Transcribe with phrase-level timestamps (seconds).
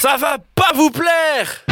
[0.00, 1.66] Ça va pas vous plaire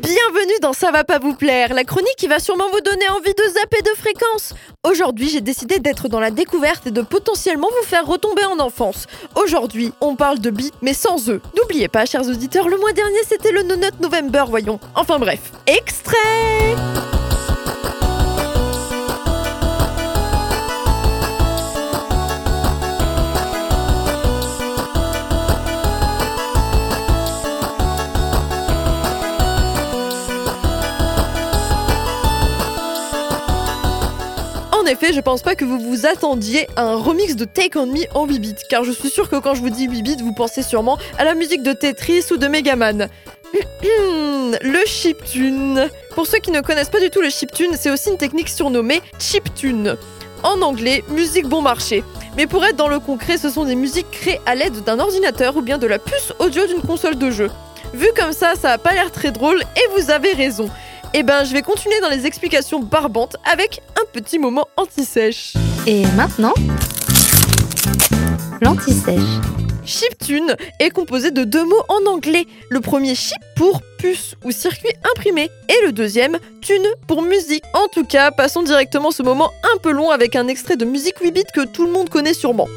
[0.00, 3.34] Bienvenue dans Ça va pas vous plaire, la chronique qui va sûrement vous donner envie
[3.34, 4.54] de zapper de fréquence.
[4.84, 9.06] Aujourd'hui, j'ai décidé d'être dans la découverte et de potentiellement vous faire retomber en enfance.
[9.34, 11.42] Aujourd'hui, on parle de bi, mais sans eux.
[11.58, 14.80] N'oubliez pas, chers auditeurs, le mois dernier c'était le No Nut November, voyons.
[14.94, 16.16] Enfin bref, extrait
[34.88, 38.04] effet, je pense pas que vous vous attendiez à un remix de Take On Me
[38.14, 40.32] en 8 bits, car je suis sûre que quand je vous dis 8 bits, vous
[40.32, 43.08] pensez sûrement à la musique de Tetris ou de Megaman.
[43.82, 45.88] le chiptune.
[46.14, 49.02] Pour ceux qui ne connaissent pas du tout le chiptune, c'est aussi une technique surnommée
[49.18, 49.96] chiptune.
[50.42, 52.02] En anglais, musique bon marché.
[52.36, 55.56] Mais pour être dans le concret, ce sont des musiques créées à l'aide d'un ordinateur
[55.56, 57.50] ou bien de la puce audio d'une console de jeu.
[57.94, 60.70] Vu comme ça, ça a pas l'air très drôle et vous avez raison.
[61.14, 65.54] Eh ben, je vais continuer dans les explications barbantes avec un petit moment anti-sèche.
[65.86, 66.52] Et maintenant,
[68.60, 69.22] l'anti-sèche.
[69.86, 72.44] Chiptune est composé de deux mots en anglais.
[72.68, 77.64] Le premier chip pour puce ou circuit imprimé et le deuxième tune pour musique.
[77.72, 81.18] En tout cas, passons directement ce moment un peu long avec un extrait de musique
[81.22, 82.68] 8 bits que tout le monde connaît sûrement.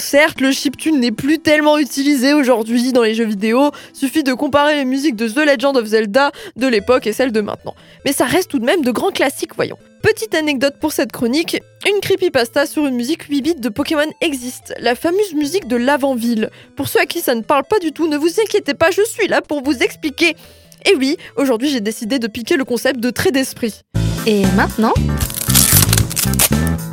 [0.00, 4.74] Certes, le chiptune n'est plus tellement utilisé aujourd'hui dans les jeux vidéo, suffit de comparer
[4.74, 7.74] les musiques de The Legend of Zelda de l'époque et celles de maintenant.
[8.04, 9.76] Mais ça reste tout de même de grands classiques, voyons.
[10.02, 14.74] Petite anecdote pour cette chronique, une creepypasta sur une musique 8 bits de Pokémon existe,
[14.80, 16.50] la fameuse musique de l'avant-ville.
[16.74, 19.02] Pour ceux à qui ça ne parle pas du tout, ne vous inquiétez pas, je
[19.04, 20.34] suis là pour vous expliquer.
[20.90, 23.82] Et oui, aujourd'hui j'ai décidé de piquer le concept de trait d'esprit.
[24.26, 24.94] Et maintenant,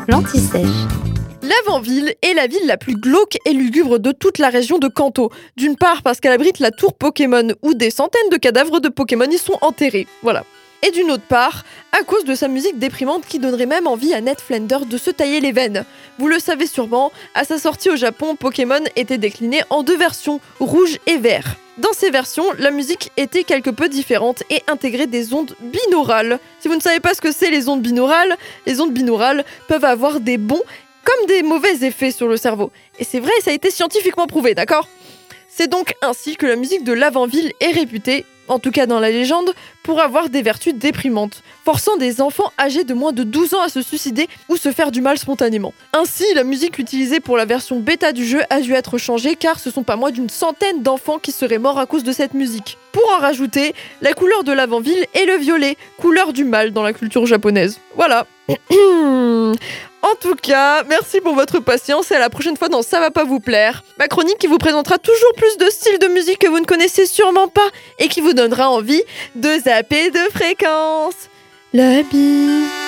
[0.10, 1.07] l'anti-sèche.
[1.48, 5.32] L'Avant-Ville est la ville la plus glauque et lugubre de toute la région de Kanto.
[5.56, 9.30] D'une part parce qu'elle abrite la tour Pokémon où des centaines de cadavres de Pokémon
[9.32, 10.08] y sont enterrés.
[10.24, 10.44] Voilà.
[10.86, 11.64] Et d'une autre part,
[11.98, 15.10] à cause de sa musique déprimante qui donnerait même envie à Ned Flanders de se
[15.10, 15.86] tailler les veines.
[16.20, 20.42] Vous le savez sûrement, à sa sortie au Japon, Pokémon était décliné en deux versions,
[20.60, 21.56] rouge et vert.
[21.78, 26.40] Dans ces versions, la musique était quelque peu différente et intégrait des ondes binaurales.
[26.60, 29.86] Si vous ne savez pas ce que c'est les ondes binaurales, les ondes binaurales peuvent
[29.86, 30.64] avoir des bons
[31.08, 32.70] comme des mauvais effets sur le cerveau.
[33.00, 34.90] Et c'est vrai, ça a été scientifiquement prouvé, d'accord?
[35.48, 39.10] C'est donc ainsi que la musique de l'avant-ville est réputée, en tout cas dans la
[39.10, 39.54] légende,
[39.88, 43.70] pour avoir des vertus déprimantes, forçant des enfants âgés de moins de 12 ans à
[43.70, 45.74] se suicider ou se faire du mal spontanément.
[45.94, 49.62] Ainsi, la musique utilisée pour la version bêta du jeu a dû être changée car
[49.62, 52.78] ce sont pas moins d'une centaine d'enfants qui seraient morts à cause de cette musique.
[52.92, 56.92] Pour en rajouter, la couleur de l'avant-ville est le violet, couleur du mal dans la
[56.92, 57.80] culture japonaise.
[57.96, 58.28] Voilà.
[60.04, 63.12] En tout cas, merci pour votre patience et à la prochaine fois dans Ça va
[63.12, 63.84] pas vous plaire.
[64.00, 67.06] Ma chronique qui vous présentera toujours plus de styles de musique que vous ne connaissez
[67.06, 67.68] sûrement pas
[67.98, 69.02] et qui vous donnera envie
[69.36, 71.30] de zapper de fréquence.
[71.72, 72.87] La bise.